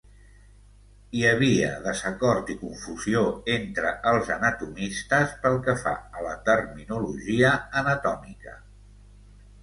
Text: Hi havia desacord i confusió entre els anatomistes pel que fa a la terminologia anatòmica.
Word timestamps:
Hi 1.17 1.19
havia 1.31 1.67
desacord 1.87 2.47
i 2.53 2.55
confusió 2.61 3.21
entre 3.55 3.91
els 4.11 4.31
anatomistes 4.35 5.35
pel 5.43 5.57
que 5.67 5.75
fa 5.83 5.93
a 6.21 6.25
la 6.29 6.31
terminologia 6.47 7.53
anatòmica. 7.83 8.55